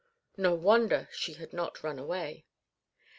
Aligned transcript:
No 0.35 0.55
wonder 0.55 1.07
she 1.11 1.33
had 1.33 1.53
not 1.53 1.83
run 1.83 1.99
away. 1.99 2.47